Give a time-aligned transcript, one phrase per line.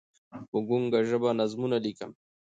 [0.49, 2.11] په ګونګه ژبه نظمونه لیکم